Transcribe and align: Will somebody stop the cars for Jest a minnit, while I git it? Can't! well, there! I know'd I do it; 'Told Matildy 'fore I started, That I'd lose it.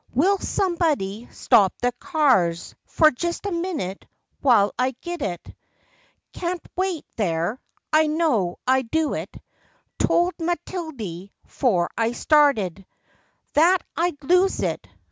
Will 0.15 0.39
somebody 0.39 1.27
stop 1.31 1.75
the 1.79 1.91
cars 1.91 2.73
for 2.87 3.11
Jest 3.11 3.45
a 3.45 3.51
minnit, 3.51 4.05
while 4.39 4.73
I 4.79 4.95
git 5.01 5.21
it? 5.21 5.53
Can't! 6.33 6.59
well, 6.75 7.01
there! 7.17 7.61
I 7.93 8.07
know'd 8.07 8.57
I 8.65 8.81
do 8.81 9.13
it; 9.13 9.29
'Told 9.99 10.35
Matildy 10.39 11.33
'fore 11.45 11.91
I 11.95 12.13
started, 12.13 12.83
That 13.53 13.83
I'd 13.95 14.23
lose 14.23 14.61
it. 14.61 14.87